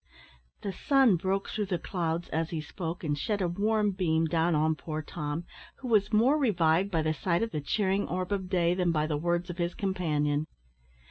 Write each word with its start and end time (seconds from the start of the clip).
The 0.63 0.73
sun 0.73 1.15
broke 1.15 1.49
through 1.49 1.67
the 1.67 1.77
clouds 1.77 2.27
as 2.29 2.49
he 2.49 2.59
spoke 2.59 3.03
and 3.03 3.15
shed 3.15 3.39
a 3.39 3.47
warm 3.47 3.91
beam 3.91 4.25
down 4.25 4.55
on 4.55 4.73
poor 4.73 5.03
Tom, 5.03 5.43
who 5.75 5.87
was 5.89 6.11
more 6.11 6.39
revived 6.39 6.89
by 6.89 7.03
the 7.03 7.13
sight 7.13 7.43
of 7.43 7.51
the 7.51 7.61
cheering 7.61 8.07
orb 8.07 8.31
of 8.31 8.49
day 8.49 8.73
than 8.73 8.91
by 8.91 9.05
the 9.05 9.15
words 9.17 9.51
of 9.51 9.59
his 9.59 9.75
companion. 9.75 10.47